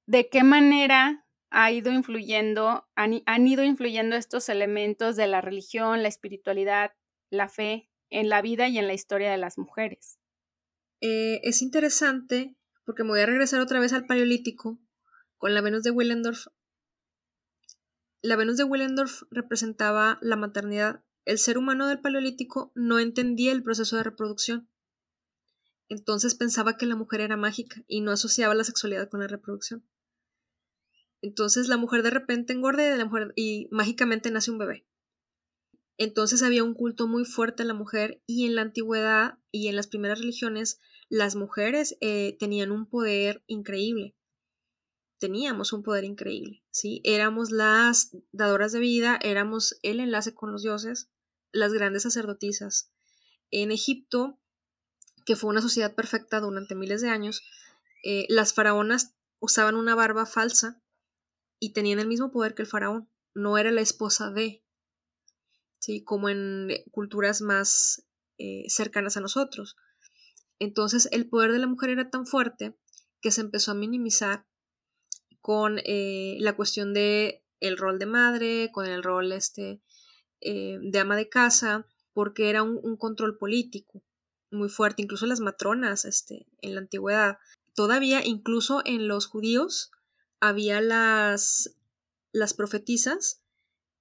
[0.05, 6.07] ¿De qué manera ha ido influyendo, han, ido influyendo estos elementos de la religión, la
[6.07, 6.93] espiritualidad,
[7.29, 10.17] la fe en la vida y en la historia de las mujeres?
[11.01, 14.79] Eh, es interesante porque me voy a regresar otra vez al paleolítico
[15.37, 16.47] con la Venus de Willendorf.
[18.21, 21.03] La Venus de Willendorf representaba la maternidad.
[21.25, 24.69] El ser humano del paleolítico no entendía el proceso de reproducción.
[25.89, 29.85] Entonces pensaba que la mujer era mágica y no asociaba la sexualidad con la reproducción.
[31.21, 34.85] Entonces la mujer de repente engorda y, la mujer, y mágicamente nace un bebé.
[35.97, 39.75] Entonces había un culto muy fuerte a la mujer y en la antigüedad y en
[39.75, 40.79] las primeras religiones
[41.09, 44.15] las mujeres eh, tenían un poder increíble.
[45.19, 47.01] Teníamos un poder increíble, ¿sí?
[47.03, 51.11] Éramos las dadoras de vida, éramos el enlace con los dioses,
[51.51, 52.91] las grandes sacerdotisas.
[53.51, 54.39] En Egipto
[55.25, 57.43] que fue una sociedad perfecta durante miles de años,
[58.03, 60.81] eh, las faraonas usaban una barba falsa
[61.61, 63.07] y tenían el mismo poder que el faraón.
[63.33, 64.65] No era la esposa de,
[65.79, 66.03] ¿sí?
[66.03, 68.05] como en culturas más
[68.37, 69.77] eh, cercanas a nosotros.
[70.59, 72.75] Entonces el poder de la mujer era tan fuerte
[73.21, 74.45] que se empezó a minimizar
[75.39, 79.81] con eh, la cuestión de el rol de madre, con el rol este,
[80.41, 84.03] de ama de casa, porque era un control político
[84.51, 87.37] muy fuerte, incluso las matronas este, en la antigüedad.
[87.73, 89.91] Todavía, incluso en los judíos,
[90.41, 91.77] había las,
[92.33, 93.41] las profetisas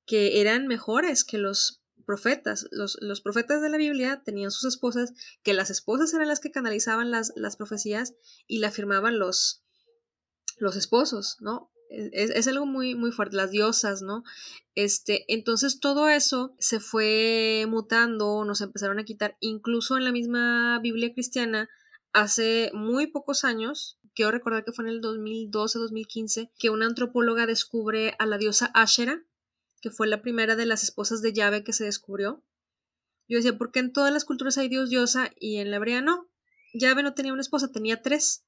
[0.06, 2.66] que eran mejores que los profetas.
[2.72, 5.12] Los, los, profetas de la Biblia tenían sus esposas,
[5.44, 8.14] que las esposas eran las que canalizaban las, las profecías
[8.48, 9.62] y la firmaban los,
[10.58, 11.70] los esposos, ¿no?
[11.90, 14.22] es, algo muy, muy fuerte, las diosas, ¿no?
[14.74, 20.78] Este, entonces todo eso se fue mutando, nos empezaron a quitar, incluso en la misma
[20.80, 21.68] Biblia cristiana,
[22.12, 28.14] hace muy pocos años, quiero recordar que fue en el 2012-2015, que una antropóloga descubre
[28.18, 29.22] a la diosa Ashera,
[29.80, 32.42] que fue la primera de las esposas de Yahvé que se descubrió.
[33.28, 36.00] Yo decía, ¿por qué en todas las culturas hay dios diosa y en la hebrea
[36.00, 36.28] no?
[36.74, 38.44] Yahvé no tenía una esposa, tenía tres,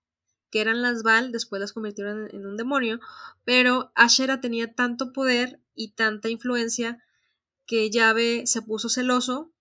[0.51, 3.01] que eran las Baal, después las convirtieron en, un demonio,
[3.44, 7.03] pero Ashera tenía tanto poder y tanta influencia
[7.66, 9.53] que Yahvé se puso celoso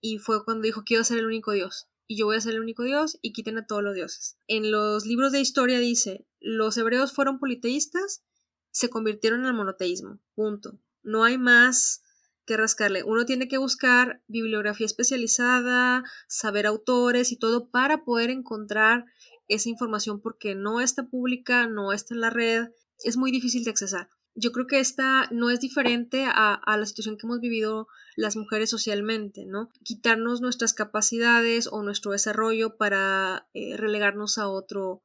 [0.00, 2.60] y fue cuando dijo, quiero ser el único dios y yo voy a ser el
[2.60, 4.36] único Dios y quiten a todos los dioses.
[4.48, 8.24] En los libros de historia dice, los hebreos fueron politeístas,
[8.72, 10.80] se convirtieron al monoteísmo, punto.
[11.04, 12.02] No hay más
[12.46, 13.04] que rascarle.
[13.04, 19.04] Uno tiene que buscar bibliografía especializada, saber autores y todo para poder encontrar
[19.46, 22.70] esa información porque no está pública, no está en la red,
[23.04, 24.10] es muy difícil de accesar.
[24.34, 28.36] Yo creo que esta no es diferente a, a la situación que hemos vivido las
[28.36, 29.70] mujeres socialmente, ¿no?
[29.84, 35.02] Quitarnos nuestras capacidades o nuestro desarrollo para eh, relegarnos a otro,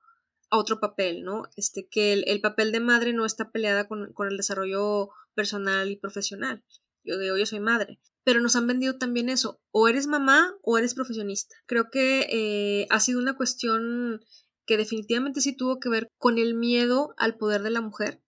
[0.50, 1.44] a otro papel, ¿no?
[1.56, 6.64] Este, que el, papel de madre no está peleada con, el desarrollo personal y profesional.
[7.04, 8.00] Yo digo, yo soy madre.
[8.24, 11.56] Pero nos han vendido también eso, o eres mamá o eres profesionista.
[11.68, 14.20] Creo que eh, ha sido una cuestión
[14.66, 18.24] que definitivamente sí tuvo que ver con el miedo al poder de la mujer,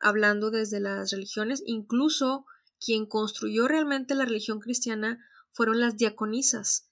[0.00, 2.46] hablando desde las religiones, incluso
[2.78, 5.18] quien construyó realmente la religión cristiana
[5.52, 6.90] fueron las diaconisas.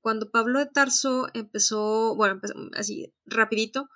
[0.00, 2.40] Cuando Pablo de Tarso empezó, bueno,
[2.74, 3.88] así rapidito,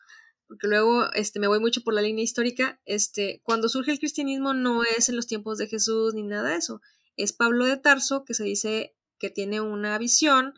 [0.46, 4.54] porque luego este, me voy mucho por la línea histórica, este, cuando surge el cristianismo
[4.54, 6.80] no es en los tiempos de Jesús ni nada de eso,
[7.16, 10.54] es Pablo de Tarso que se dice que tiene una visión,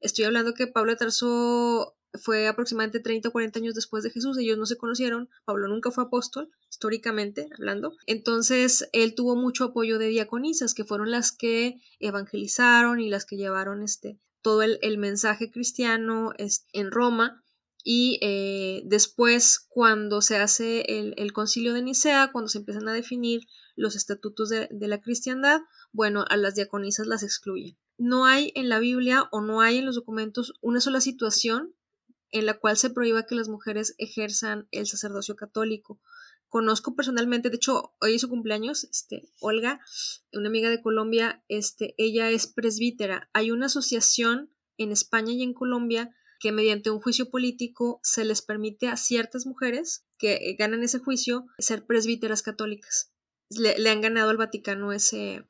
[0.00, 4.38] estoy hablando que Pablo de Tarso fue aproximadamente 30 o 40 años después de Jesús,
[4.38, 9.98] ellos no se conocieron, Pablo nunca fue apóstol, históricamente hablando, entonces él tuvo mucho apoyo
[9.98, 15.50] de diaconisas, que fueron las que evangelizaron y las que llevaron este, todo el, mensaje
[15.50, 16.32] cristiano
[16.72, 17.42] en Roma,
[17.88, 23.42] y eh, después cuando se hace el, concilio de Nicea, cuando se empiezan a definir
[23.76, 25.60] los estatutos de, de la cristiandad,
[25.92, 27.78] bueno, a las diaconisas las excluyen.
[27.96, 31.75] No hay en la Biblia o no hay en los documentos una sola situación
[32.38, 36.00] en la cual se prohíba que las mujeres ejerzan el sacerdocio católico.
[36.48, 39.80] Conozco personalmente, de hecho, hoy es su cumpleaños, este, Olga,
[40.34, 43.30] una amiga de Colombia, este, ella es presbítera.
[43.32, 48.42] Hay una asociación en España y en Colombia que mediante un juicio político se les
[48.42, 53.12] permite a ciertas mujeres que ganan ese juicio ser presbíteras católicas.
[53.48, 55.48] Le, han ganado al Vaticano ese,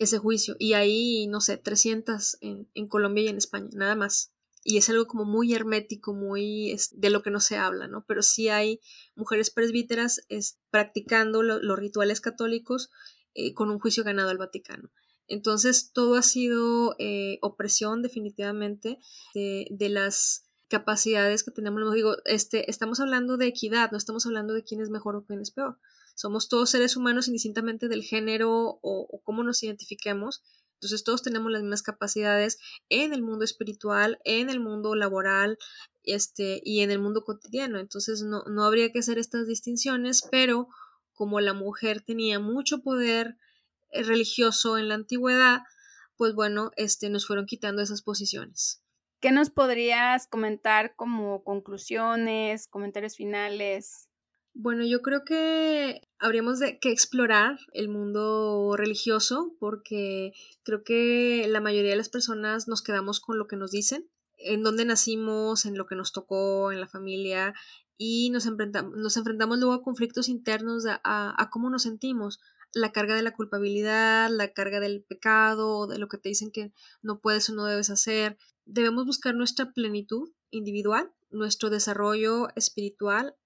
[0.00, 4.32] ese juicio y hay, no sé, 300 en, en Colombia y en España, nada más
[4.64, 8.04] y es algo como muy hermético, muy de lo que no se habla, ¿no?
[8.06, 8.80] Pero sí hay
[9.14, 12.90] mujeres presbíteras es, practicando los rituales católicos
[13.34, 14.90] eh, con un juicio ganado al Vaticano.
[15.26, 18.98] Entonces, todo ha sido eh, opresión definitivamente
[19.34, 21.94] de, de, las capacidades que tenemos.
[21.94, 25.40] Digo, este, estamos hablando de equidad, no estamos hablando de quién es mejor o quién
[25.40, 25.78] es peor.
[26.14, 30.42] Somos todos seres humanos indistintamente del género o, o cómo nos identifiquemos
[30.82, 35.56] entonces todos tenemos las mismas capacidades en el mundo espiritual, en el mundo laboral
[36.02, 37.78] este, y en el mundo cotidiano.
[37.78, 40.66] Entonces no, no habría que hacer estas distinciones, pero
[41.12, 43.36] como la mujer tenía mucho poder
[43.90, 45.60] eh, religioso en la antigüedad,
[46.16, 48.82] pues bueno, este, nos fueron quitando esas posiciones.
[49.20, 54.08] ¿Qué nos podrías comentar como conclusiones, comentarios finales
[54.54, 61.60] bueno, yo creo que habríamos de que explorar el mundo religioso porque creo que la
[61.60, 65.78] mayoría de las personas nos quedamos con lo que nos dicen, en dónde nacimos, en
[65.78, 67.54] lo que nos tocó, en la familia
[67.96, 72.40] y nos enfrentamos, nos enfrentamos luego a conflictos internos a, a, cómo nos sentimos,
[72.74, 76.72] la carga de la culpabilidad, la carga del pecado, de lo que te dicen que
[77.00, 78.38] no puedes o no debes hacer.
[78.64, 83.36] Debemos buscar nuestra plenitud individual, nuestro desarrollo espiritual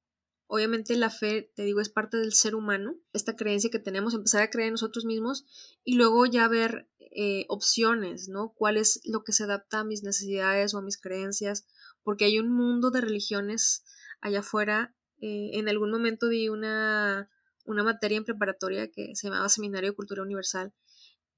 [0.48, 4.42] Obviamente la fe, te digo, es parte del ser humano, esta creencia que tenemos, empezar
[4.42, 5.44] a creer en nosotros mismos
[5.82, 8.52] y luego ya ver eh, opciones, ¿no?
[8.56, 11.66] ¿Cuál es lo que se adapta a mis necesidades o a mis creencias?
[12.04, 13.84] Porque hay un mundo de religiones
[14.20, 14.94] allá afuera.
[15.20, 17.28] Eh, en algún momento di una,
[17.64, 20.72] una materia en preparatoria que se llamaba Seminario de Cultura Universal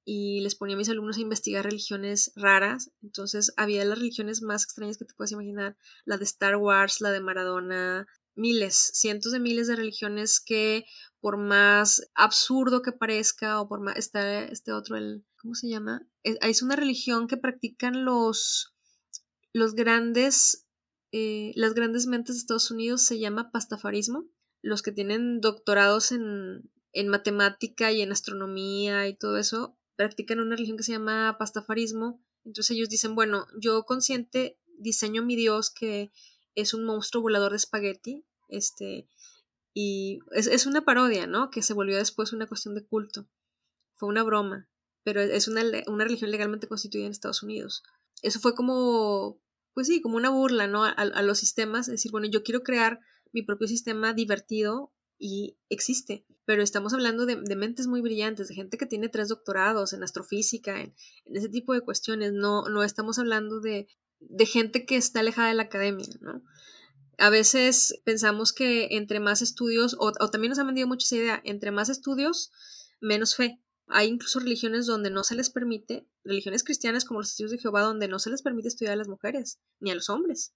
[0.04, 2.90] y les ponía a mis alumnos a investigar religiones raras.
[3.02, 7.10] Entonces había las religiones más extrañas que te puedes imaginar, la de Star Wars, la
[7.10, 8.06] de Maradona,
[8.38, 10.86] miles, cientos de miles de religiones que
[11.20, 16.06] por más absurdo que parezca o por más está este otro el ¿cómo se llama?
[16.22, 18.74] Es, una religión que practican los
[19.52, 20.66] los grandes
[21.12, 24.26] eh, las grandes mentes de Estados Unidos se llama pastafarismo
[24.62, 30.56] los que tienen doctorados en, en matemática y en astronomía y todo eso practican una
[30.56, 36.12] religión que se llama pastafarismo entonces ellos dicen bueno yo consciente diseño mi Dios que
[36.54, 39.08] es un monstruo volador de espagueti este,
[39.74, 41.50] y es, una parodia, ¿no?
[41.50, 43.28] Que se volvió después una cuestión de culto.
[43.94, 44.68] Fue una broma.
[45.04, 47.82] pero es una, una religión legalmente constituida en Estados Unidos.
[48.22, 49.40] Eso fue como,
[49.74, 50.84] pues sí, como una burla, ¿no?
[50.84, 53.00] A, los sistemas, es decir, bueno, yo quiero crear
[53.32, 58.78] mi propio sistema divertido y existe, pero estamos hablando de, mentes muy brillantes, de gente
[58.78, 60.94] que tiene tres doctorados en astrofísica, en,
[61.26, 63.86] ese tipo de cuestiones, no, no estamos hablando de,
[64.18, 66.42] de gente que está alejada de la academia, ¿no?
[67.18, 71.16] A veces pensamos que entre más estudios, o, o también nos han vendido mucho esa
[71.16, 72.52] idea, entre más estudios,
[73.00, 73.60] menos fe.
[73.88, 77.82] Hay incluso religiones donde no se les permite, religiones cristianas como los testigos de Jehová,
[77.82, 80.54] donde no se les permite estudiar a las mujeres ni a los hombres.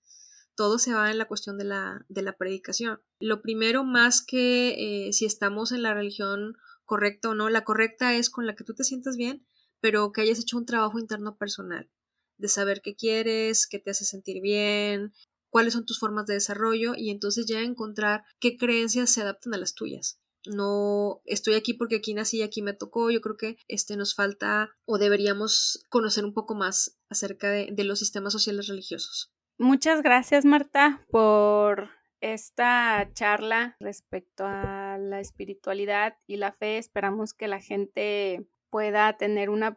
[0.54, 3.00] Todo se va en la cuestión de la, de la predicación.
[3.18, 6.54] Lo primero, más que eh, si estamos en la religión
[6.84, 9.44] correcta o no, la correcta es con la que tú te sientas bien,
[9.80, 11.90] pero que hayas hecho un trabajo interno personal,
[12.36, 15.12] de saber qué quieres, qué te hace sentir bien,
[15.52, 19.58] cuáles son tus formas de desarrollo y entonces ya encontrar qué creencias se adaptan a
[19.58, 23.10] las tuyas no estoy aquí porque aquí nací y aquí me tocó.
[23.10, 27.84] Yo creo que este nos falta o deberíamos conocer un poco más acerca de, de
[27.84, 29.32] los sistemas sociales religiosos.
[29.58, 31.90] Muchas gracias, Marta, por
[32.20, 36.78] esta charla respecto a la espiritualidad y la fe.
[36.78, 39.76] Esperamos que la gente pueda tener una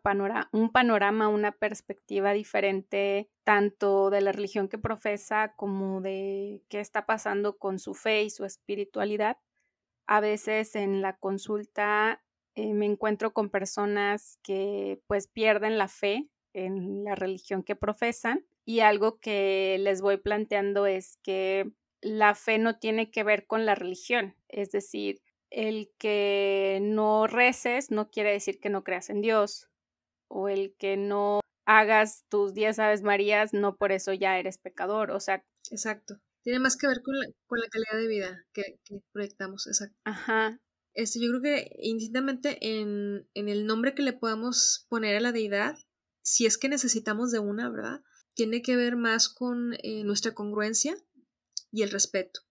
[0.53, 7.05] un panorama, una perspectiva diferente tanto de la religión que profesa como de qué está
[7.05, 9.37] pasando con su fe y su espiritualidad.
[10.07, 12.23] A veces en la consulta
[12.55, 18.45] eh, me encuentro con personas que pues pierden la fe en la religión que profesan
[18.63, 21.69] y algo que les voy planteando es que
[21.99, 25.21] la fe no tiene que ver con la religión, es decir,
[25.55, 29.69] el que no reces no quiere decir que no creas en Dios
[30.27, 35.11] o el que no hagas tus diez aves marías no por eso ya eres pecador,
[35.11, 36.19] o sea, exacto.
[36.43, 38.79] Tiene más que ver con la, con la calidad de vida que,
[39.13, 39.95] proyectamos, exacto.
[40.03, 40.59] Ajá.
[40.93, 45.31] Este, yo creo que indistintamente en, en el nombre que le podamos poner a la
[45.31, 45.75] deidad,
[46.21, 48.01] si es que necesitamos de una, ¿verdad?
[48.35, 50.95] Tiene que ver más con eh, nuestra congruencia
[51.71, 52.41] y el respeto.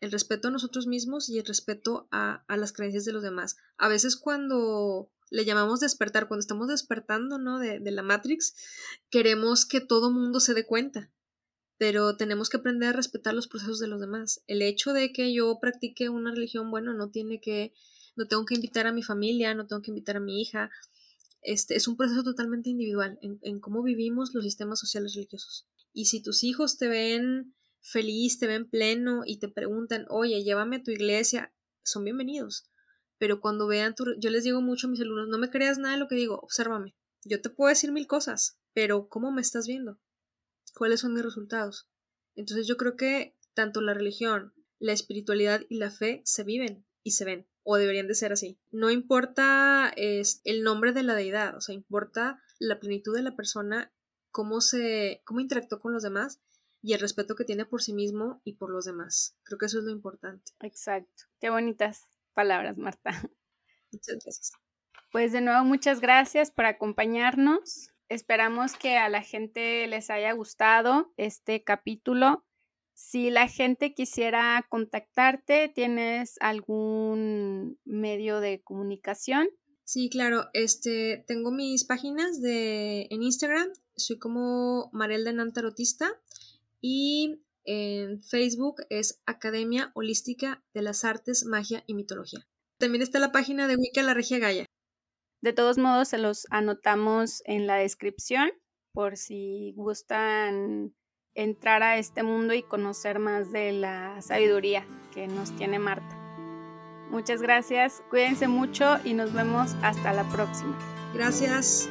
[0.00, 3.56] El respeto a nosotros mismos y el respeto a, a, las creencias de los demás.
[3.76, 7.58] A veces cuando le llamamos despertar, cuando estamos despertando, ¿no?
[7.58, 8.54] De, de la Matrix,
[9.10, 11.10] queremos que todo mundo se dé cuenta
[11.78, 14.42] pero tenemos que aprender a respetar los procesos de los demás.
[14.48, 17.72] El hecho de que yo practique una religión, bueno, no tiene que,
[18.16, 20.70] no tengo que invitar a mi familia, no tengo que invitar a mi hija.
[21.40, 25.68] Este es un proceso totalmente individual en, cómo vivimos los sistemas sociales religiosos.
[25.92, 27.54] Y si tus hijos te ven
[27.90, 32.70] feliz, te ven pleno y te preguntan, oye, llévame a tu iglesia, son bienvenidos.
[33.18, 35.94] Pero cuando vean tu, yo les digo mucho a mis alumnos, no me creas nada
[35.94, 36.94] de lo que digo, obsérvame.
[37.24, 39.98] Yo te puedo decir mil cosas, pero ¿cómo me estás viendo?
[40.74, 41.88] cuáles son mis resultados.
[42.36, 47.12] Entonces yo creo que tanto la religión, la espiritualidad y la fe se viven y
[47.12, 48.60] se ven, o deberían de ser así.
[48.70, 53.34] No importa es, el nombre de la deidad, o sea, importa la plenitud de la
[53.34, 53.92] persona,
[54.30, 56.40] cómo se, cómo interactuó con los demás
[56.82, 59.36] y el respeto que tiene por sí mismo y por los demás.
[59.42, 60.52] Creo que eso es lo importante.
[60.60, 61.24] Exacto.
[61.40, 63.10] Qué bonitas palabras, Marta.
[63.92, 64.52] Muchas gracias.
[65.10, 67.90] Pues de nuevo, muchas gracias por acompañarnos.
[68.08, 72.44] Esperamos que a la gente les haya gustado este capítulo.
[72.94, 79.48] Si la gente quisiera contactarte, ¿tienes algún medio de comunicación?
[79.84, 80.46] Sí, claro.
[80.52, 83.68] Este, tengo mis páginas de en Instagram.
[83.96, 86.10] Soy como Marelda Nantarotista
[86.80, 92.46] y en Facebook es Academia Holística de las Artes, Magia y Mitología.
[92.78, 94.64] También está la página de Wicca La Regia Gaya.
[95.42, 98.50] De todos modos, se los anotamos en la descripción
[98.92, 100.94] por si gustan
[101.34, 106.16] entrar a este mundo y conocer más de la sabiduría que nos tiene Marta.
[107.10, 110.76] Muchas gracias, cuídense mucho y nos vemos hasta la próxima.
[111.14, 111.88] Gracias.